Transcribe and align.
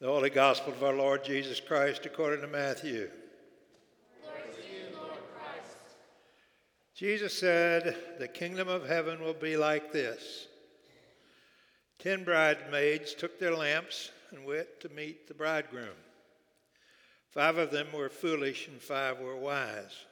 The 0.00 0.06
Holy 0.06 0.30
Gospel 0.30 0.72
of 0.72 0.84
our 0.84 0.94
Lord 0.94 1.24
Jesus 1.24 1.58
Christ 1.58 2.06
according 2.06 2.42
to 2.42 2.46
Matthew. 2.46 3.10
Jesus 6.94 7.36
said, 7.36 7.96
The 8.20 8.28
kingdom 8.28 8.68
of 8.68 8.86
heaven 8.86 9.20
will 9.20 9.34
be 9.34 9.56
like 9.56 9.90
this. 9.90 10.46
Ten 11.98 12.22
bridesmaids 12.22 13.12
took 13.12 13.40
their 13.40 13.56
lamps 13.56 14.12
and 14.30 14.46
went 14.46 14.68
to 14.82 14.88
meet 14.90 15.26
the 15.26 15.34
bridegroom. 15.34 15.96
Five 17.32 17.58
of 17.58 17.72
them 17.72 17.88
were 17.92 18.08
foolish 18.08 18.68
and 18.68 18.80
five 18.80 19.18
were 19.18 19.36
wise. 19.36 20.04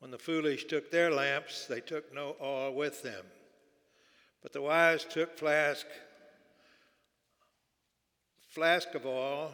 When 0.00 0.10
the 0.10 0.18
foolish 0.18 0.64
took 0.64 0.90
their 0.90 1.12
lamps, 1.12 1.66
they 1.66 1.80
took 1.80 2.12
no 2.12 2.34
oil 2.42 2.74
with 2.74 3.00
them. 3.04 3.26
But 4.42 4.52
the 4.52 4.62
wise 4.62 5.04
took 5.04 5.38
flask 5.38 5.86
flask 8.54 8.94
of 8.94 9.04
oil 9.04 9.50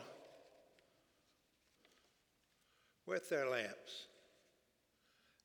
with 3.06 3.30
their 3.30 3.48
lamps. 3.48 4.08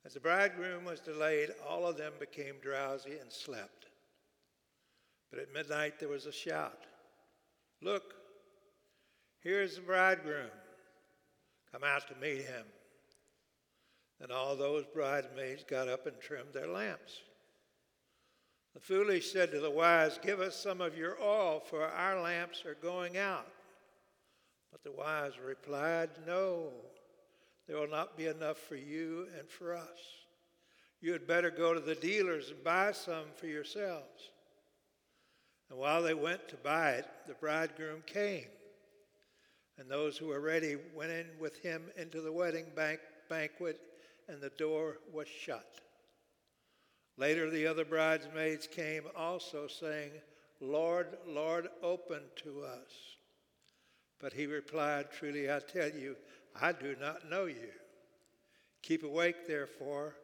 As 0.05 0.13
the 0.13 0.19
bridegroom 0.19 0.83
was 0.83 0.99
delayed, 0.99 1.51
all 1.67 1.87
of 1.87 1.97
them 1.97 2.11
became 2.19 2.55
drowsy 2.61 3.17
and 3.21 3.31
slept. 3.31 3.85
But 5.31 5.39
at 5.39 5.53
midnight 5.53 5.99
there 5.99 6.09
was 6.09 6.25
a 6.25 6.31
shout 6.31 6.79
Look, 7.81 8.15
here's 9.41 9.75
the 9.75 9.81
bridegroom. 9.81 10.49
Come 11.71 11.83
out 11.83 12.07
to 12.07 12.15
meet 12.15 12.41
him. 12.41 12.65
Then 14.19 14.31
all 14.31 14.55
those 14.55 14.85
bridesmaids 14.93 15.63
got 15.63 15.87
up 15.87 16.07
and 16.07 16.19
trimmed 16.19 16.53
their 16.53 16.67
lamps. 16.67 17.21
The 18.75 18.81
foolish 18.81 19.31
said 19.31 19.51
to 19.51 19.61
the 19.61 19.71
wise, 19.71 20.19
Give 20.21 20.41
us 20.41 20.55
some 20.55 20.81
of 20.81 20.97
your 20.97 21.17
oil, 21.21 21.61
for 21.61 21.83
our 21.87 22.21
lamps 22.21 22.65
are 22.65 22.75
going 22.75 23.17
out. 23.17 23.47
But 24.69 24.83
the 24.83 24.91
wise 24.91 25.39
replied, 25.43 26.09
No, 26.27 26.73
there 27.67 27.77
will 27.77 27.89
not 27.89 28.17
be 28.17 28.27
enough 28.27 28.57
for 28.57 28.75
you 28.75 29.27
and 29.39 29.49
for 29.49 29.73
us. 29.73 29.99
You 30.99 31.13
had 31.13 31.25
better 31.25 31.49
go 31.49 31.73
to 31.73 31.79
the 31.79 31.95
dealers 31.95 32.49
and 32.49 32.61
buy 32.65 32.91
some 32.91 33.25
for 33.37 33.47
yourselves. 33.47 34.29
And 35.69 35.79
while 35.79 36.03
they 36.03 36.13
went 36.13 36.49
to 36.49 36.57
buy 36.57 36.91
it, 36.91 37.07
the 37.27 37.33
bridegroom 37.35 38.03
came. 38.05 38.47
And 39.77 39.89
those 39.89 40.17
who 40.17 40.27
were 40.27 40.41
ready 40.41 40.75
went 40.93 41.11
in 41.11 41.27
with 41.39 41.57
him 41.59 41.83
into 41.97 42.19
the 42.19 42.31
wedding 42.31 42.65
bank- 42.75 42.99
banquet, 43.29 43.79
and 44.27 44.41
the 44.41 44.51
door 44.51 44.97
was 45.13 45.27
shut. 45.29 45.79
Later, 47.17 47.49
the 47.49 47.67
other 47.67 47.85
bridesmaids 47.85 48.67
came 48.67 49.03
also, 49.15 49.67
saying, 49.67 50.11
Lord, 50.59 51.17
Lord, 51.27 51.69
open 51.81 52.21
to 52.43 52.63
us. 52.63 52.91
But 54.19 54.33
he 54.33 54.45
replied, 54.45 55.07
Truly 55.11 55.51
I 55.51 55.59
tell 55.59 55.89
you, 55.89 56.15
I 56.59 56.71
do 56.71 56.95
not 56.99 57.29
know 57.29 57.45
you. 57.45 57.71
Keep 58.81 59.03
awake, 59.03 59.47
therefore, 59.47 60.15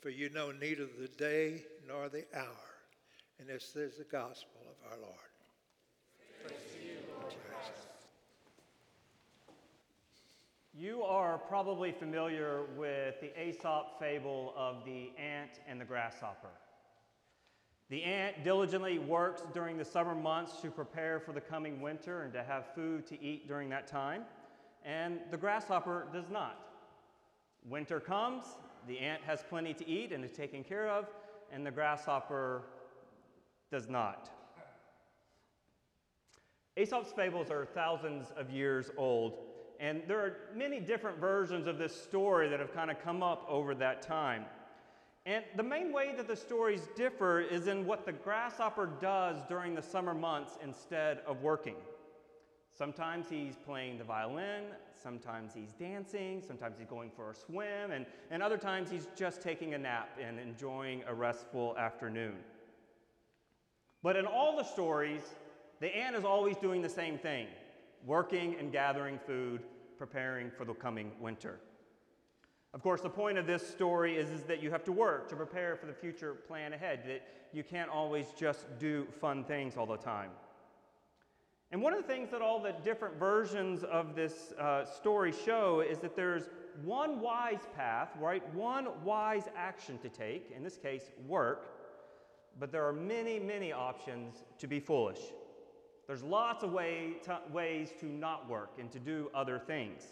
for 0.00 0.10
you 0.10 0.28
know 0.30 0.52
neither 0.52 0.86
the 0.86 1.08
day 1.08 1.64
nor 1.86 2.08
the 2.08 2.24
hour. 2.34 2.66
And 3.38 3.48
this 3.48 3.74
is 3.74 3.98
the 3.98 4.04
gospel 4.04 4.60
of 4.62 4.90
our 4.90 4.98
Lord. 4.98 5.35
You 10.78 11.04
are 11.04 11.38
probably 11.38 11.90
familiar 11.90 12.64
with 12.76 13.18
the 13.22 13.30
Aesop 13.42 13.98
fable 13.98 14.52
of 14.58 14.84
the 14.84 15.10
ant 15.18 15.52
and 15.66 15.80
the 15.80 15.86
grasshopper. 15.86 16.50
The 17.88 18.02
ant 18.02 18.44
diligently 18.44 18.98
works 18.98 19.42
during 19.54 19.78
the 19.78 19.86
summer 19.86 20.14
months 20.14 20.60
to 20.60 20.70
prepare 20.70 21.18
for 21.18 21.32
the 21.32 21.40
coming 21.40 21.80
winter 21.80 22.24
and 22.24 22.32
to 22.34 22.42
have 22.42 22.74
food 22.74 23.06
to 23.06 23.22
eat 23.22 23.48
during 23.48 23.70
that 23.70 23.86
time, 23.86 24.24
and 24.84 25.20
the 25.30 25.38
grasshopper 25.38 26.08
does 26.12 26.28
not. 26.30 26.60
Winter 27.64 27.98
comes, 27.98 28.44
the 28.86 28.98
ant 28.98 29.22
has 29.22 29.42
plenty 29.48 29.72
to 29.72 29.88
eat 29.88 30.12
and 30.12 30.22
is 30.22 30.32
taken 30.32 30.62
care 30.62 30.90
of, 30.90 31.06
and 31.50 31.64
the 31.64 31.70
grasshopper 31.70 32.64
does 33.72 33.88
not. 33.88 34.28
Aesop's 36.76 37.12
fables 37.12 37.50
are 37.50 37.64
thousands 37.64 38.26
of 38.36 38.50
years 38.50 38.90
old, 38.98 39.38
and 39.80 40.02
there 40.06 40.20
are 40.20 40.36
many 40.54 40.80
different 40.80 41.18
versions 41.18 41.66
of 41.66 41.78
this 41.78 41.94
story 41.94 42.48
that 42.48 42.60
have 42.60 42.72
kind 42.72 42.90
of 42.90 43.00
come 43.00 43.22
up 43.22 43.46
over 43.48 43.74
that 43.74 44.02
time. 44.02 44.44
And 45.24 45.44
the 45.56 45.62
main 45.62 45.92
way 45.92 46.14
that 46.16 46.28
the 46.28 46.36
stories 46.36 46.88
differ 46.94 47.40
is 47.40 47.66
in 47.66 47.84
what 47.84 48.06
the 48.06 48.12
grasshopper 48.12 48.90
does 49.00 49.38
during 49.48 49.74
the 49.74 49.82
summer 49.82 50.14
months 50.14 50.56
instead 50.62 51.18
of 51.26 51.42
working. 51.42 51.74
Sometimes 52.72 53.26
he's 53.28 53.56
playing 53.56 53.98
the 53.98 54.04
violin, 54.04 54.64
sometimes 55.02 55.52
he's 55.54 55.72
dancing, 55.72 56.42
sometimes 56.46 56.76
he's 56.78 56.86
going 56.86 57.10
for 57.16 57.30
a 57.30 57.34
swim, 57.34 57.90
and, 57.90 58.06
and 58.30 58.42
other 58.42 58.58
times 58.58 58.90
he's 58.90 59.08
just 59.16 59.40
taking 59.40 59.74
a 59.74 59.78
nap 59.78 60.10
and 60.22 60.38
enjoying 60.38 61.02
a 61.08 61.14
restful 61.14 61.76
afternoon. 61.78 62.36
But 64.02 64.16
in 64.16 64.26
all 64.26 64.56
the 64.56 64.62
stories, 64.62 65.22
the 65.80 65.94
ant 65.96 66.14
is 66.14 66.24
always 66.24 66.56
doing 66.58 66.82
the 66.82 66.88
same 66.88 67.18
thing 67.18 67.48
working 68.04 68.56
and 68.58 68.72
gathering 68.72 69.18
food, 69.26 69.62
preparing 69.98 70.50
for 70.50 70.64
the 70.64 70.74
coming 70.74 71.12
winter. 71.20 71.58
Of 72.74 72.82
course, 72.82 73.00
the 73.00 73.08
point 73.08 73.38
of 73.38 73.46
this 73.46 73.66
story 73.66 74.16
is, 74.16 74.28
is 74.28 74.42
that 74.42 74.62
you 74.62 74.70
have 74.70 74.84
to 74.84 74.92
work 74.92 75.28
to 75.30 75.36
prepare 75.36 75.76
for 75.76 75.86
the 75.86 75.94
future 75.94 76.34
plan 76.34 76.72
ahead, 76.72 77.04
that 77.06 77.22
you 77.52 77.64
can't 77.64 77.88
always 77.88 78.26
just 78.38 78.66
do 78.78 79.06
fun 79.20 79.44
things 79.44 79.76
all 79.76 79.86
the 79.86 79.96
time. 79.96 80.30
And 81.72 81.82
one 81.82 81.92
of 81.92 82.00
the 82.00 82.06
things 82.06 82.30
that 82.30 82.42
all 82.42 82.60
the 82.60 82.74
different 82.84 83.18
versions 83.18 83.82
of 83.82 84.14
this 84.14 84.52
uh, 84.52 84.84
story 84.84 85.32
show 85.32 85.80
is 85.80 85.98
that 85.98 86.14
there's 86.14 86.50
one 86.84 87.20
wise 87.20 87.66
path, 87.74 88.10
right? 88.20 88.42
One 88.54 88.88
wise 89.04 89.44
action 89.56 89.98
to 89.98 90.08
take, 90.08 90.52
in 90.54 90.62
this 90.62 90.76
case, 90.76 91.10
work, 91.26 91.74
but 92.60 92.70
there 92.70 92.86
are 92.86 92.92
many, 92.92 93.38
many 93.38 93.72
options 93.72 94.44
to 94.58 94.66
be 94.66 94.80
foolish. 94.80 95.18
There's 96.06 96.22
lots 96.22 96.62
of 96.62 96.72
way 96.72 97.14
to, 97.24 97.38
ways 97.52 97.90
to 98.00 98.06
not 98.06 98.48
work 98.48 98.70
and 98.78 98.90
to 98.92 98.98
do 98.98 99.30
other 99.34 99.58
things. 99.58 100.02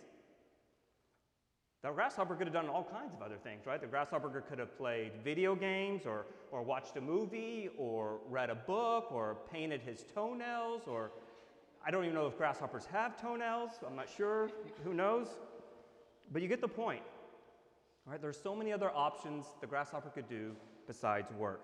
The 1.83 1.91
grasshopper 1.91 2.35
could 2.35 2.47
have 2.47 2.55
done 2.55 2.69
all 2.69 2.83
kinds 2.83 3.13
of 3.15 3.21
other 3.21 3.37
things, 3.37 3.67
right? 3.67 3.81
The 3.81 3.87
grasshopper 3.87 4.43
could 4.49 4.59
have 4.59 4.77
played 4.77 5.13
video 5.23 5.55
games 5.55 6.07
or, 6.07 6.25
or 6.51 6.63
watched 6.63 6.97
a 6.97 7.01
movie 7.01 7.69
or 7.77 8.19
read 8.31 8.49
a 8.49 8.55
book 8.55 9.13
or 9.13 9.37
painted 9.53 9.83
his 9.83 10.05
toenails 10.15 10.83
or 10.87 11.11
I 11.87 11.91
don't 11.91 12.05
even 12.05 12.15
know 12.15 12.27
if 12.27 12.39
grasshoppers 12.39 12.87
have 12.87 13.21
toenails. 13.21 13.73
I'm 13.87 13.95
not 13.95 14.09
sure. 14.09 14.51
Who 14.83 14.95
knows? 14.95 15.29
But 16.33 16.41
you 16.41 16.49
get 16.49 16.63
the 16.63 16.69
point. 16.69 17.03
Right? 18.07 18.21
There's 18.21 18.41
so 18.41 18.57
many 18.57 18.73
other 18.73 18.91
options 18.91 19.45
the 19.61 19.67
grasshopper 19.67 20.09
could 20.09 20.29
do 20.29 20.57
besides 20.87 21.31
work. 21.35 21.61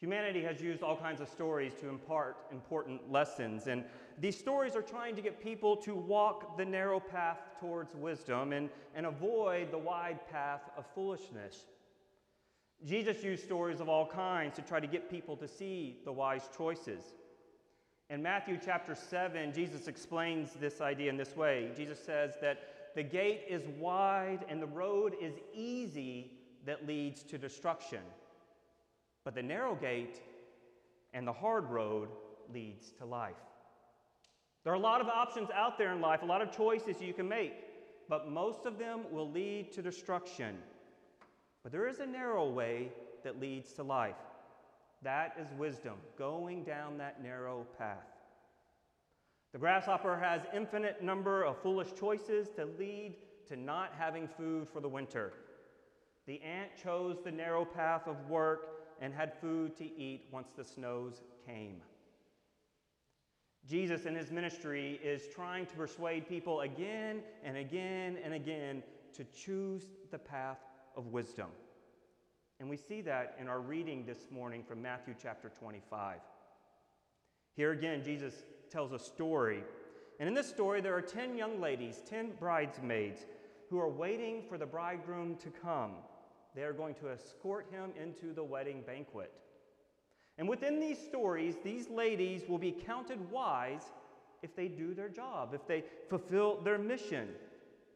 Humanity 0.00 0.42
has 0.42 0.62
used 0.62 0.82
all 0.82 0.96
kinds 0.96 1.20
of 1.20 1.28
stories 1.28 1.74
to 1.80 1.88
impart 1.90 2.38
important 2.50 3.12
lessons, 3.12 3.66
and 3.66 3.84
these 4.18 4.38
stories 4.38 4.74
are 4.74 4.82
trying 4.82 5.14
to 5.14 5.20
get 5.20 5.42
people 5.42 5.76
to 5.76 5.94
walk 5.94 6.56
the 6.56 6.64
narrow 6.64 6.98
path 6.98 7.38
towards 7.60 7.94
wisdom 7.94 8.52
and, 8.52 8.70
and 8.94 9.04
avoid 9.04 9.70
the 9.70 9.78
wide 9.78 10.18
path 10.30 10.62
of 10.78 10.86
foolishness. 10.94 11.66
Jesus 12.82 13.22
used 13.22 13.44
stories 13.44 13.78
of 13.80 13.90
all 13.90 14.06
kinds 14.06 14.56
to 14.56 14.62
try 14.62 14.80
to 14.80 14.86
get 14.86 15.10
people 15.10 15.36
to 15.36 15.46
see 15.46 15.98
the 16.06 16.12
wise 16.12 16.48
choices. 16.56 17.02
In 18.08 18.22
Matthew 18.22 18.58
chapter 18.64 18.94
7, 18.94 19.52
Jesus 19.52 19.86
explains 19.86 20.54
this 20.54 20.80
idea 20.80 21.10
in 21.10 21.18
this 21.18 21.36
way. 21.36 21.70
Jesus 21.76 22.02
says 22.02 22.34
that 22.40 22.94
the 22.94 23.02
gate 23.02 23.42
is 23.48 23.68
wide 23.78 24.46
and 24.48 24.62
the 24.62 24.66
road 24.66 25.14
is 25.20 25.34
easy 25.54 26.32
that 26.64 26.86
leads 26.86 27.22
to 27.24 27.36
destruction. 27.36 28.00
But 29.24 29.34
the 29.34 29.42
narrow 29.42 29.74
gate 29.74 30.20
and 31.12 31.26
the 31.26 31.32
hard 31.32 31.68
road 31.68 32.08
leads 32.52 32.92
to 32.98 33.04
life. 33.04 33.34
There 34.64 34.72
are 34.72 34.76
a 34.76 34.80
lot 34.80 35.00
of 35.00 35.08
options 35.08 35.48
out 35.54 35.78
there 35.78 35.92
in 35.92 36.00
life, 36.00 36.22
a 36.22 36.26
lot 36.26 36.42
of 36.42 36.52
choices 36.52 37.00
you 37.00 37.14
can 37.14 37.28
make, 37.28 37.54
but 38.08 38.30
most 38.30 38.66
of 38.66 38.78
them 38.78 39.00
will 39.10 39.30
lead 39.30 39.72
to 39.72 39.82
destruction. 39.82 40.58
But 41.62 41.72
there 41.72 41.88
is 41.88 42.00
a 42.00 42.06
narrow 42.06 42.48
way 42.48 42.92
that 43.24 43.40
leads 43.40 43.72
to 43.74 43.82
life. 43.82 44.16
That 45.02 45.34
is 45.40 45.48
wisdom, 45.58 45.94
going 46.18 46.64
down 46.64 46.98
that 46.98 47.22
narrow 47.22 47.66
path. 47.78 47.96
The 49.52 49.58
grasshopper 49.58 50.16
has 50.18 50.42
infinite 50.54 51.02
number 51.02 51.42
of 51.42 51.60
foolish 51.62 51.92
choices 51.98 52.48
to 52.56 52.66
lead 52.78 53.16
to 53.48 53.56
not 53.56 53.92
having 53.98 54.28
food 54.28 54.68
for 54.72 54.80
the 54.80 54.88
winter. 54.88 55.32
The 56.26 56.40
ant 56.42 56.70
chose 56.80 57.16
the 57.24 57.32
narrow 57.32 57.64
path 57.64 58.06
of 58.06 58.28
work 58.28 58.79
and 59.00 59.12
had 59.14 59.32
food 59.40 59.76
to 59.78 59.84
eat 59.98 60.26
once 60.30 60.48
the 60.56 60.64
snows 60.64 61.22
came. 61.46 61.80
Jesus 63.68 64.06
in 64.06 64.14
his 64.14 64.30
ministry 64.30 65.00
is 65.02 65.22
trying 65.34 65.66
to 65.66 65.74
persuade 65.74 66.28
people 66.28 66.60
again 66.62 67.20
and 67.44 67.56
again 67.56 68.18
and 68.24 68.34
again 68.34 68.82
to 69.14 69.24
choose 69.24 69.84
the 70.10 70.18
path 70.18 70.58
of 70.96 71.06
wisdom. 71.08 71.48
And 72.58 72.68
we 72.68 72.76
see 72.76 73.00
that 73.02 73.36
in 73.40 73.48
our 73.48 73.60
reading 73.60 74.04
this 74.04 74.26
morning 74.30 74.62
from 74.62 74.82
Matthew 74.82 75.14
chapter 75.20 75.50
25. 75.60 76.18
Here 77.56 77.72
again, 77.72 78.02
Jesus 78.04 78.34
tells 78.70 78.92
a 78.92 78.98
story. 78.98 79.62
And 80.18 80.28
in 80.28 80.34
this 80.34 80.48
story, 80.48 80.80
there 80.80 80.94
are 80.94 81.02
10 81.02 81.36
young 81.36 81.60
ladies, 81.60 82.02
10 82.08 82.32
bridesmaids, 82.38 83.24
who 83.70 83.78
are 83.78 83.88
waiting 83.88 84.42
for 84.48 84.58
the 84.58 84.66
bridegroom 84.66 85.36
to 85.36 85.48
come. 85.48 85.92
They 86.54 86.62
are 86.62 86.72
going 86.72 86.94
to 86.96 87.10
escort 87.10 87.66
him 87.70 87.90
into 88.00 88.34
the 88.34 88.42
wedding 88.42 88.82
banquet. 88.86 89.32
And 90.38 90.48
within 90.48 90.80
these 90.80 90.98
stories, 90.98 91.56
these 91.62 91.88
ladies 91.88 92.48
will 92.48 92.58
be 92.58 92.72
counted 92.72 93.30
wise 93.30 93.82
if 94.42 94.56
they 94.56 94.68
do 94.68 94.94
their 94.94 95.08
job, 95.08 95.54
if 95.54 95.66
they 95.66 95.84
fulfill 96.08 96.60
their 96.62 96.78
mission, 96.78 97.28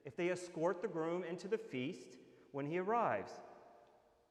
if 0.05 0.17
they 0.17 0.29
escort 0.29 0.83
the 0.83 0.89
groom 0.89 1.25
into 1.25 1.49
the 1.49 1.59
feast 1.59 2.17
when 2.53 2.67
he 2.67 2.79
arrives. 2.79 3.33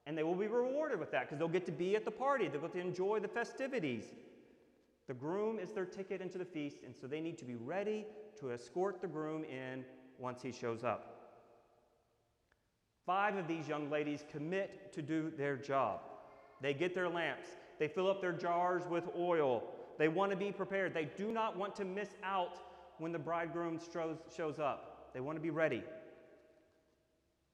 And 0.05 0.17
they 0.17 0.23
will 0.23 0.35
be 0.35 0.47
rewarded 0.47 0.99
with 0.99 1.11
that 1.11 1.21
because 1.23 1.39
they'll 1.39 1.47
get 1.47 1.65
to 1.65 1.71
be 1.71 1.95
at 1.95 2.05
the 2.05 2.11
party, 2.11 2.47
they'll 2.47 2.61
get 2.61 2.73
to 2.73 2.79
enjoy 2.79 3.19
the 3.19 3.27
festivities. 3.27 4.03
The 5.07 5.13
groom 5.13 5.59
is 5.59 5.71
their 5.71 5.85
ticket 5.85 6.21
into 6.21 6.37
the 6.37 6.45
feast, 6.45 6.77
and 6.85 6.95
so 6.95 7.07
they 7.07 7.19
need 7.19 7.37
to 7.39 7.45
be 7.45 7.55
ready 7.55 8.05
to 8.39 8.51
escort 8.51 9.01
the 9.01 9.07
groom 9.07 9.43
in 9.43 9.83
once 10.19 10.41
he 10.41 10.51
shows 10.51 10.83
up. 10.83 11.12
Five 13.05 13.35
of 13.37 13.47
these 13.47 13.67
young 13.67 13.89
ladies 13.89 14.23
commit 14.31 14.93
to 14.93 15.01
do 15.01 15.31
their 15.37 15.57
job. 15.57 15.99
They 16.61 16.73
get 16.73 16.93
their 16.95 17.09
lamps, 17.09 17.49
they 17.79 17.87
fill 17.87 18.09
up 18.09 18.21
their 18.21 18.31
jars 18.31 18.83
with 18.89 19.03
oil, 19.17 19.63
they 19.97 20.07
want 20.07 20.31
to 20.31 20.37
be 20.37 20.51
prepared. 20.51 20.93
They 20.93 21.09
do 21.17 21.31
not 21.31 21.57
want 21.57 21.75
to 21.77 21.85
miss 21.85 22.09
out 22.23 22.57
when 22.97 23.11
the 23.11 23.19
bridegroom 23.19 23.79
shows 24.35 24.59
up. 24.59 25.11
They 25.13 25.19
want 25.19 25.37
to 25.37 25.41
be 25.41 25.49
ready. 25.49 25.83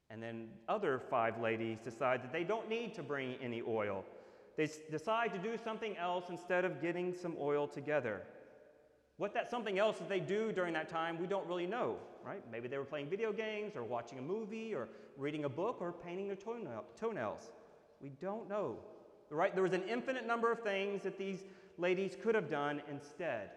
And 0.10 0.24
then 0.24 0.48
other 0.68 1.00
five 1.10 1.40
ladies 1.40 1.80
decide 1.84 2.24
that 2.24 2.31
they 2.31 2.44
don't 2.44 2.69
need 2.69 2.96
to 2.96 3.04
bring 3.04 3.36
any 3.42 3.62
oil. 3.62 4.04
They 4.57 4.69
decide 4.90 5.34
to 5.34 5.40
do 5.40 5.57
something 5.63 5.96
else 5.98 6.25
instead 6.30 6.66
of 6.66 6.81
getting 6.81 7.13
some 7.13 7.36
oil 7.40 7.68
together. 7.68 8.22
What 9.19 9.33
that 9.33 9.51
something 9.51 9.77
else 9.77 9.98
that 9.98 10.07
they 10.07 10.21
do 10.21 10.54
during 10.54 10.74
that 10.75 10.88
time, 10.88 11.19
we 11.19 11.27
don't 11.27 11.45
really 11.45 11.68
know, 11.68 11.98
right? 12.25 12.42
Maybe 12.50 12.69
they 12.69 12.77
were 12.77 12.86
playing 12.86 13.10
video 13.10 13.33
games 13.33 13.75
or 13.75 13.83
watching 13.83 14.18
a 14.18 14.21
movie 14.21 14.74
or 14.74 14.88
reading 15.18 15.44
a 15.44 15.50
book 15.50 15.81
or 15.81 15.92
painting 15.92 16.27
their 16.27 16.38
toenail- 16.38 16.86
toenails. 16.98 17.51
We 18.00 18.12
don't 18.21 18.48
know, 18.48 18.77
right? 19.30 19.54
There 19.54 19.63
was 19.63 19.74
an 19.74 19.83
infinite 19.89 20.25
number 20.25 20.50
of 20.54 20.62
things 20.62 21.04
that 21.04 21.18
these 21.18 21.44
ladies 21.77 22.16
could 22.24 22.33
have 22.33 22.50
done 22.50 22.81
instead. 22.89 23.51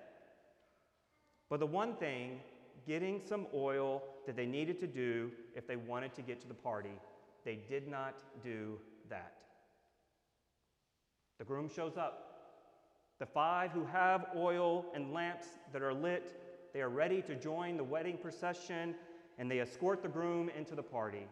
But 1.49 1.61
the 1.61 1.67
one 1.67 1.95
thing, 1.95 2.41
getting 2.85 3.21
some 3.25 3.47
oil 3.55 4.03
that 4.27 4.35
they 4.35 4.47
needed 4.47 4.81
to 4.81 4.89
do 4.89 5.31
if 5.55 5.69
they 5.69 5.77
wanted 5.77 6.13
to 6.15 6.23
get 6.23 6.41
to 6.41 6.49
the 6.49 6.55
party, 6.55 6.99
they 7.45 7.61
did 7.69 7.87
not 7.87 8.19
do 8.43 8.81
that. 9.09 9.35
The 11.39 11.45
groom 11.45 11.69
shows 11.69 11.97
up. 11.97 12.32
The 13.23 13.27
five 13.27 13.71
who 13.71 13.85
have 13.85 14.27
oil 14.35 14.85
and 14.97 15.13
lamps 15.13 15.47
that 15.73 15.81
are 15.81 15.95
lit, 15.95 16.73
they 16.75 16.81
are 16.81 16.89
ready 16.89 17.23
to 17.23 17.37
join 17.37 17.77
the 17.77 17.85
wedding 17.85 18.19
procession 18.19 18.97
and 19.39 19.49
they 19.49 19.61
escort 19.61 20.03
the 20.03 20.09
groom 20.09 20.51
into 20.59 20.75
the 20.75 20.83
party. 20.83 21.29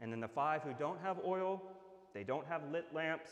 And 0.00 0.10
then 0.10 0.20
the 0.20 0.28
five 0.28 0.62
who 0.62 0.72
don't 0.72 0.98
have 1.02 1.18
oil, 1.22 1.60
they 2.14 2.24
don't 2.24 2.46
have 2.46 2.62
lit 2.72 2.86
lamps, 2.94 3.28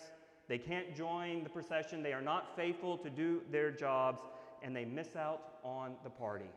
they 0.46 0.58
can't 0.58 0.94
join 0.94 1.42
the 1.42 1.48
procession, 1.48 2.02
they 2.02 2.12
are 2.12 2.20
not 2.20 2.54
faithful 2.54 2.98
to 2.98 3.08
do 3.08 3.40
their 3.50 3.70
jobs, 3.70 4.20
and 4.62 4.76
they 4.76 4.84
miss 4.84 5.16
out 5.16 5.54
on 5.64 5.94
the 6.04 6.10
party. 6.10 6.50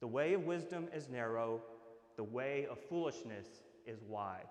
The 0.00 0.06
way 0.06 0.32
of 0.32 0.46
wisdom 0.46 0.88
is 0.94 1.10
narrow, 1.10 1.60
the 2.16 2.24
way 2.24 2.66
of 2.70 2.78
foolishness 2.88 3.48
is 3.86 3.98
wide. 4.08 4.48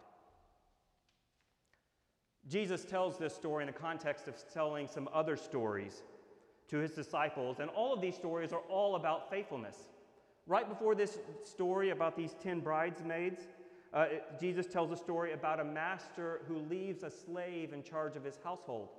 Jesus 2.47 2.85
tells 2.85 3.17
this 3.17 3.35
story 3.35 3.63
in 3.63 3.67
the 3.67 3.73
context 3.73 4.27
of 4.27 4.35
telling 4.53 4.87
some 4.87 5.09
other 5.13 5.35
stories 5.35 6.03
to 6.67 6.77
his 6.77 6.91
disciples, 6.91 7.59
and 7.59 7.69
all 7.71 7.93
of 7.93 8.01
these 8.01 8.15
stories 8.15 8.53
are 8.53 8.61
all 8.69 8.95
about 8.95 9.29
faithfulness. 9.29 9.77
Right 10.47 10.67
before 10.67 10.93
this 10.93 11.17
story 11.43 11.89
about 11.89 12.15
these 12.15 12.35
10 12.41 12.59
bridesmaids, 12.59 13.41
uh, 13.93 14.05
Jesus 14.39 14.67
tells 14.67 14.91
a 14.91 14.97
story 14.97 15.33
about 15.33 15.59
a 15.59 15.63
master 15.63 16.41
who 16.47 16.59
leaves 16.59 17.03
a 17.03 17.09
slave 17.09 17.73
in 17.73 17.81
charge 17.81 18.15
of 18.15 18.23
his 18.23 18.37
household. 18.43 18.89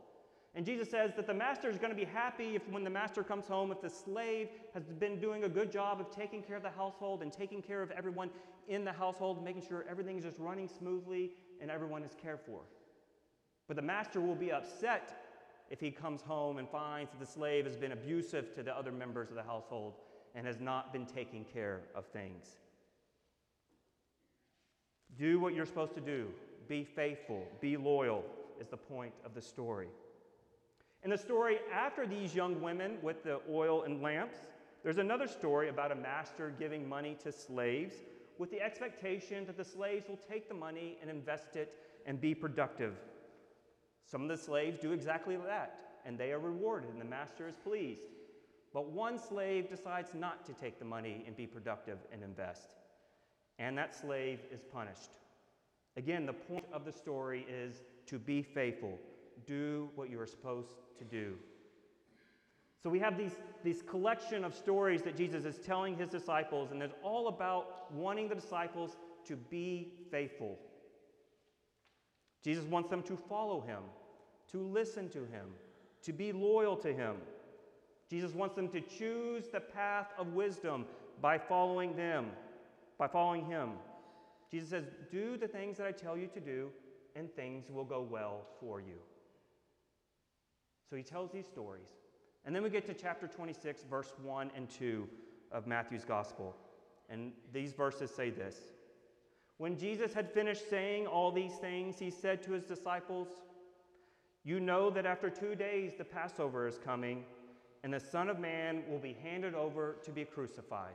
And 0.54 0.64
Jesus 0.64 0.90
says 0.90 1.12
that 1.16 1.26
the 1.26 1.34
master 1.34 1.68
is 1.68 1.76
going 1.76 1.90
to 1.90 1.96
be 1.96 2.06
happy 2.06 2.56
if, 2.56 2.66
when 2.70 2.82
the 2.82 2.90
master 2.90 3.22
comes 3.22 3.46
home, 3.46 3.70
if 3.70 3.82
the 3.82 3.90
slave 3.90 4.48
has 4.72 4.84
been 4.84 5.20
doing 5.20 5.44
a 5.44 5.48
good 5.48 5.70
job 5.70 6.00
of 6.00 6.10
taking 6.10 6.42
care 6.42 6.56
of 6.56 6.62
the 6.62 6.70
household 6.70 7.22
and 7.22 7.30
taking 7.30 7.60
care 7.60 7.82
of 7.82 7.90
everyone 7.90 8.30
in 8.66 8.82
the 8.82 8.92
household, 8.92 9.44
making 9.44 9.62
sure 9.68 9.84
everything 9.88 10.16
is 10.16 10.24
just 10.24 10.38
running 10.38 10.66
smoothly 10.66 11.32
and 11.60 11.70
everyone 11.70 12.02
is 12.02 12.12
cared 12.20 12.40
for. 12.40 12.60
But 13.66 13.76
the 13.76 13.82
master 13.82 14.20
will 14.20 14.34
be 14.34 14.52
upset 14.52 15.26
if 15.70 15.80
he 15.80 15.90
comes 15.90 16.22
home 16.22 16.58
and 16.58 16.68
finds 16.68 17.10
that 17.10 17.20
the 17.20 17.26
slave 17.26 17.64
has 17.64 17.76
been 17.76 17.92
abusive 17.92 18.54
to 18.54 18.62
the 18.62 18.76
other 18.76 18.92
members 18.92 19.30
of 19.30 19.34
the 19.36 19.42
household 19.42 19.94
and 20.34 20.46
has 20.46 20.60
not 20.60 20.92
been 20.92 21.06
taking 21.06 21.44
care 21.44 21.80
of 21.94 22.06
things. 22.06 22.58
Do 25.18 25.40
what 25.40 25.54
you're 25.54 25.66
supposed 25.66 25.94
to 25.94 26.00
do. 26.00 26.28
Be 26.68 26.84
faithful. 26.84 27.46
Be 27.60 27.76
loyal, 27.76 28.24
is 28.60 28.68
the 28.68 28.76
point 28.76 29.14
of 29.24 29.34
the 29.34 29.42
story. 29.42 29.88
In 31.02 31.10
the 31.10 31.18
story 31.18 31.58
after 31.72 32.06
these 32.06 32.34
young 32.34 32.60
women 32.60 32.98
with 33.02 33.22
the 33.22 33.40
oil 33.50 33.84
and 33.84 34.02
lamps, 34.02 34.38
there's 34.82 34.98
another 34.98 35.26
story 35.26 35.68
about 35.68 35.90
a 35.90 35.94
master 35.94 36.52
giving 36.58 36.88
money 36.88 37.16
to 37.22 37.32
slaves 37.32 37.96
with 38.38 38.50
the 38.50 38.60
expectation 38.60 39.46
that 39.46 39.56
the 39.56 39.64
slaves 39.64 40.08
will 40.08 40.18
take 40.30 40.48
the 40.48 40.54
money 40.54 40.98
and 41.00 41.10
invest 41.10 41.56
it 41.56 41.72
and 42.06 42.20
be 42.20 42.34
productive. 42.34 42.94
Some 44.06 44.22
of 44.22 44.28
the 44.28 44.36
slaves 44.36 44.78
do 44.78 44.92
exactly 44.92 45.36
that, 45.36 45.78
and 46.04 46.16
they 46.16 46.32
are 46.32 46.38
rewarded, 46.38 46.90
and 46.90 47.00
the 47.00 47.04
master 47.04 47.48
is 47.48 47.56
pleased. 47.56 48.02
But 48.72 48.90
one 48.90 49.18
slave 49.18 49.68
decides 49.68 50.14
not 50.14 50.46
to 50.46 50.52
take 50.52 50.78
the 50.78 50.84
money 50.84 51.24
and 51.26 51.36
be 51.36 51.46
productive 51.46 51.98
and 52.12 52.22
invest, 52.22 52.68
and 53.58 53.76
that 53.76 53.94
slave 53.94 54.38
is 54.52 54.62
punished. 54.62 55.10
Again, 55.96 56.26
the 56.26 56.32
point 56.32 56.66
of 56.72 56.84
the 56.84 56.92
story 56.92 57.46
is 57.48 57.82
to 58.06 58.18
be 58.18 58.42
faithful, 58.42 58.98
do 59.46 59.88
what 59.94 60.10
you 60.10 60.20
are 60.20 60.26
supposed 60.26 60.70
to 60.98 61.04
do. 61.04 61.34
So 62.82 62.90
we 62.90 63.00
have 63.00 63.18
these, 63.18 63.32
these 63.64 63.82
collection 63.82 64.44
of 64.44 64.54
stories 64.54 65.02
that 65.02 65.16
Jesus 65.16 65.44
is 65.44 65.58
telling 65.58 65.96
his 65.96 66.10
disciples, 66.10 66.70
and 66.70 66.82
it's 66.82 66.94
all 67.02 67.26
about 67.26 67.92
wanting 67.92 68.28
the 68.28 68.34
disciples 68.36 68.96
to 69.26 69.34
be 69.34 69.88
faithful. 70.10 70.58
Jesus 72.44 72.64
wants 72.64 72.90
them 72.90 73.02
to 73.04 73.16
follow 73.16 73.60
him, 73.60 73.82
to 74.52 74.58
listen 74.58 75.08
to 75.10 75.20
him, 75.20 75.46
to 76.02 76.12
be 76.12 76.32
loyal 76.32 76.76
to 76.76 76.92
him. 76.92 77.16
Jesus 78.08 78.32
wants 78.32 78.54
them 78.54 78.68
to 78.68 78.80
choose 78.80 79.48
the 79.48 79.60
path 79.60 80.08
of 80.16 80.34
wisdom 80.34 80.86
by 81.20 81.38
following 81.38 81.96
them, 81.96 82.26
by 82.98 83.08
following 83.08 83.44
him. 83.44 83.70
Jesus 84.50 84.68
says, 84.68 84.84
Do 85.10 85.36
the 85.36 85.48
things 85.48 85.76
that 85.78 85.86
I 85.86 85.92
tell 85.92 86.16
you 86.16 86.28
to 86.28 86.40
do, 86.40 86.70
and 87.16 87.32
things 87.34 87.70
will 87.70 87.84
go 87.84 88.00
well 88.00 88.42
for 88.60 88.80
you. 88.80 88.98
So 90.88 90.96
he 90.96 91.02
tells 91.02 91.32
these 91.32 91.46
stories. 91.46 91.88
And 92.44 92.54
then 92.54 92.62
we 92.62 92.70
get 92.70 92.86
to 92.86 92.94
chapter 92.94 93.26
26, 93.26 93.82
verse 93.90 94.12
1 94.22 94.52
and 94.54 94.70
2 94.70 95.08
of 95.50 95.66
Matthew's 95.66 96.04
gospel. 96.04 96.54
And 97.10 97.32
these 97.52 97.72
verses 97.72 98.10
say 98.10 98.30
this 98.30 98.56
When 99.58 99.78
Jesus 99.78 100.12
had 100.12 100.30
finished 100.30 100.68
saying 100.68 101.06
all 101.06 101.32
these 101.32 101.54
things, 101.54 101.98
he 101.98 102.10
said 102.10 102.42
to 102.42 102.52
his 102.52 102.64
disciples, 102.64 103.28
You 104.44 104.60
know 104.60 104.90
that 104.90 105.06
after 105.06 105.30
two 105.30 105.54
days 105.54 105.92
the 105.96 106.04
Passover 106.04 106.68
is 106.68 106.78
coming, 106.78 107.24
and 107.82 107.92
the 107.92 108.00
Son 108.00 108.28
of 108.28 108.38
Man 108.38 108.82
will 108.88 108.98
be 108.98 109.16
handed 109.22 109.54
over 109.54 109.96
to 110.04 110.10
be 110.10 110.24
crucified. 110.24 110.94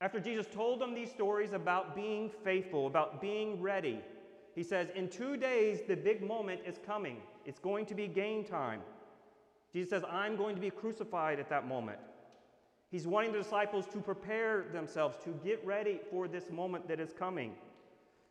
After 0.00 0.18
Jesus 0.18 0.46
told 0.52 0.80
them 0.80 0.94
these 0.94 1.10
stories 1.10 1.52
about 1.52 1.94
being 1.94 2.30
faithful, 2.42 2.86
about 2.86 3.20
being 3.20 3.62
ready, 3.62 4.00
he 4.54 4.62
says, 4.62 4.88
In 4.94 5.08
two 5.08 5.36
days, 5.36 5.80
the 5.86 5.96
big 5.96 6.22
moment 6.22 6.60
is 6.66 6.78
coming. 6.84 7.18
It's 7.44 7.58
going 7.58 7.86
to 7.86 7.94
be 7.94 8.08
game 8.08 8.44
time. 8.44 8.80
Jesus 9.72 9.90
says, 9.90 10.02
I'm 10.10 10.36
going 10.36 10.54
to 10.56 10.60
be 10.60 10.70
crucified 10.70 11.40
at 11.40 11.48
that 11.50 11.66
moment. 11.66 11.98
He's 12.94 13.08
wanting 13.08 13.32
the 13.32 13.38
disciples 13.38 13.86
to 13.86 13.98
prepare 13.98 14.66
themselves, 14.72 15.16
to 15.24 15.30
get 15.44 15.60
ready 15.66 15.98
for 16.12 16.28
this 16.28 16.48
moment 16.48 16.86
that 16.86 17.00
is 17.00 17.12
coming, 17.12 17.56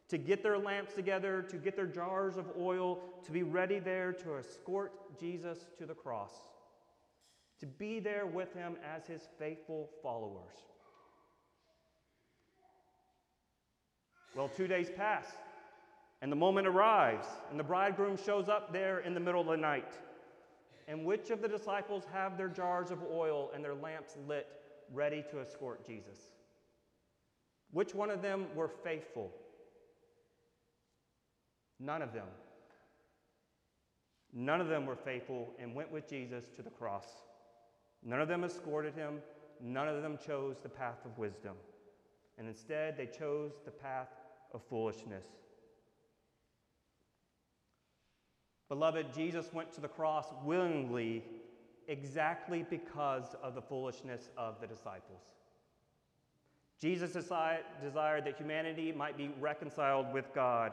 to 0.08 0.18
get 0.18 0.42
their 0.42 0.58
lamps 0.58 0.94
together, 0.94 1.42
to 1.50 1.58
get 1.58 1.76
their 1.76 1.86
jars 1.86 2.38
of 2.38 2.46
oil, 2.58 3.02
to 3.26 3.34
be 3.34 3.44
ready 3.44 3.80
there 3.80 4.14
to 4.14 4.38
escort 4.38 5.20
Jesus 5.20 5.58
to 5.78 5.86
the 5.86 5.94
cross, 5.94 6.32
to 7.60 7.66
be 7.66 8.00
there 8.00 8.26
with 8.26 8.54
him 8.54 8.78
as 8.96 9.06
his 9.06 9.24
faithful 9.38 9.90
followers. 10.02 10.56
Well, 14.34 14.48
two 14.48 14.68
days 14.68 14.90
pass, 14.96 15.26
and 16.22 16.32
the 16.32 16.38
moment 16.38 16.68
arrives, 16.68 17.28
and 17.52 17.60
the 17.60 17.66
bridegroom 17.66 18.16
shows 18.16 18.48
up 18.48 18.72
there 18.72 19.00
in 19.00 19.14
the 19.14 19.20
middle 19.20 19.42
of 19.42 19.48
the 19.48 19.58
night. 19.58 19.92
And 20.94 21.06
which 21.06 21.32
of 21.32 21.42
the 21.42 21.48
disciples 21.48 22.04
have 22.14 22.38
their 22.38 22.48
jars 22.48 22.92
of 22.92 23.00
oil 23.12 23.50
and 23.56 23.64
their 23.64 23.74
lamps 23.74 24.16
lit, 24.28 24.46
ready 24.94 25.26
to 25.32 25.42
escort 25.42 25.84
Jesus? 25.84 26.20
Which 27.72 27.96
one 27.96 28.12
of 28.12 28.22
them 28.22 28.46
were 28.54 28.68
faithful? 28.68 29.32
None 31.80 32.04
of 32.04 32.14
them. 32.14 32.28
None 34.34 34.62
of 34.62 34.68
them 34.68 34.86
were 34.86 34.96
faithful 34.96 35.56
and 35.58 35.74
went 35.74 35.92
with 35.92 36.08
Jesus 36.08 36.46
to 36.56 36.62
the 36.62 36.70
cross. 36.70 37.08
None 38.04 38.22
of 38.22 38.28
them 38.28 38.44
escorted 38.44 38.94
him. 38.94 39.16
None 39.60 39.88
of 39.88 40.04
them 40.04 40.20
chose 40.24 40.58
the 40.62 40.70
path 40.70 41.04
of 41.06 41.18
wisdom. 41.18 41.56
And 42.38 42.48
instead, 42.48 42.98
they 42.98 43.08
chose 43.08 43.54
the 43.66 43.72
path 43.72 44.10
of 44.54 44.62
foolishness. 44.70 45.26
Beloved, 48.74 49.14
Jesus 49.14 49.54
went 49.54 49.72
to 49.74 49.82
the 49.82 49.88
cross 49.88 50.34
willingly 50.44 51.24
exactly 51.88 52.66
because 52.68 53.36
of 53.44 53.54
the 53.54 53.62
foolishness 53.62 54.30
of 54.36 54.60
the 54.60 54.66
disciples. 54.66 55.22
Jesus 56.82 57.12
desired 57.12 58.26
that 58.26 58.36
humanity 58.36 58.92
might 58.92 59.16
be 59.16 59.30
reconciled 59.40 60.12
with 60.12 60.34
God 60.34 60.72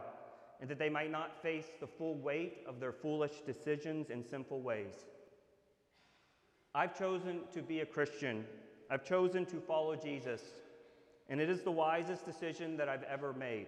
and 0.62 0.70
that 0.70 0.78
they 0.78 0.88
might 0.88 1.10
not 1.10 1.42
face 1.42 1.66
the 1.78 1.86
full 1.86 2.14
weight 2.14 2.64
of 2.66 2.80
their 2.80 2.90
foolish 2.90 3.42
decisions 3.44 4.08
and 4.08 4.24
sinful 4.24 4.62
ways. 4.62 4.94
I've 6.74 6.98
chosen 6.98 7.40
to 7.52 7.60
be 7.60 7.80
a 7.80 7.86
Christian. 7.86 8.46
I've 8.90 9.04
chosen 9.04 9.44
to 9.44 9.60
follow 9.60 9.94
Jesus, 9.94 10.40
and 11.28 11.38
it 11.38 11.50
is 11.50 11.60
the 11.60 11.70
wisest 11.70 12.24
decision 12.24 12.78
that 12.78 12.88
I've 12.88 13.02
ever 13.02 13.34
made. 13.34 13.66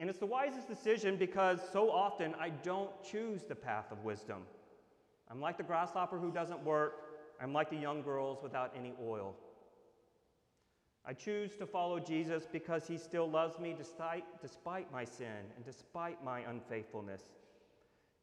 And 0.00 0.08
it's 0.08 0.18
the 0.18 0.26
wisest 0.26 0.68
decision 0.68 1.16
because 1.16 1.58
so 1.72 1.90
often 1.90 2.34
I 2.38 2.50
don't 2.50 2.90
choose 3.02 3.42
the 3.42 3.54
path 3.54 3.90
of 3.90 4.04
wisdom. 4.04 4.42
I'm 5.30 5.40
like 5.40 5.56
the 5.56 5.64
grasshopper 5.64 6.18
who 6.18 6.30
doesn't 6.30 6.62
work, 6.64 6.94
I'm 7.40 7.52
like 7.52 7.70
the 7.70 7.76
young 7.76 8.02
girls 8.02 8.38
without 8.42 8.72
any 8.76 8.92
oil. 9.04 9.34
I 11.04 11.14
choose 11.14 11.56
to 11.56 11.66
follow 11.66 11.98
Jesus 11.98 12.46
because 12.50 12.86
he 12.86 12.98
still 12.98 13.28
loves 13.28 13.58
me 13.58 13.74
despite, 13.76 14.24
despite 14.42 14.92
my 14.92 15.04
sin 15.04 15.46
and 15.56 15.64
despite 15.64 16.22
my 16.22 16.40
unfaithfulness. 16.40 17.22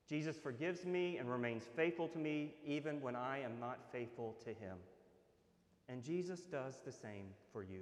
Jesus 0.07 0.37
forgives 0.37 0.85
me 0.85 1.17
and 1.17 1.29
remains 1.29 1.63
faithful 1.75 2.07
to 2.09 2.19
me 2.19 2.53
even 2.63 3.01
when 3.01 3.15
I 3.15 3.39
am 3.41 3.59
not 3.59 3.79
faithful 3.91 4.35
to 4.43 4.49
him. 4.49 4.77
And 5.89 6.03
Jesus 6.03 6.41
does 6.41 6.75
the 6.85 6.91
same 6.91 7.25
for 7.51 7.63
you. 7.63 7.81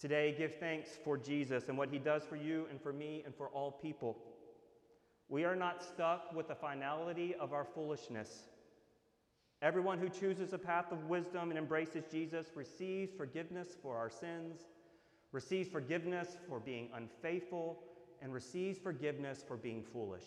Today, 0.00 0.34
give 0.36 0.54
thanks 0.58 0.88
for 1.04 1.18
Jesus 1.18 1.68
and 1.68 1.76
what 1.76 1.90
he 1.90 1.98
does 1.98 2.24
for 2.24 2.36
you 2.36 2.66
and 2.70 2.80
for 2.80 2.90
me 2.90 3.22
and 3.26 3.34
for 3.34 3.48
all 3.48 3.70
people. 3.70 4.16
We 5.28 5.44
are 5.44 5.54
not 5.54 5.84
stuck 5.84 6.34
with 6.34 6.48
the 6.48 6.54
finality 6.54 7.34
of 7.38 7.52
our 7.52 7.66
foolishness. 7.66 8.44
Everyone 9.60 9.98
who 9.98 10.08
chooses 10.08 10.54
a 10.54 10.58
path 10.58 10.90
of 10.90 11.04
wisdom 11.04 11.50
and 11.50 11.58
embraces 11.58 12.04
Jesus 12.10 12.46
receives 12.54 13.12
forgiveness 13.12 13.76
for 13.82 13.94
our 13.94 14.08
sins, 14.08 14.60
receives 15.32 15.68
forgiveness 15.68 16.38
for 16.48 16.58
being 16.58 16.88
unfaithful, 16.94 17.82
and 18.22 18.32
receives 18.32 18.78
forgiveness 18.78 19.44
for 19.46 19.58
being 19.58 19.82
foolish. 19.82 20.24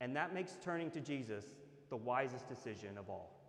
And 0.00 0.14
that 0.14 0.32
makes 0.32 0.56
turning 0.64 0.90
to 0.92 1.00
Jesus 1.00 1.46
the 1.90 1.96
wisest 1.96 2.48
decision 2.48 2.96
of 2.96 3.10
all. 3.10 3.41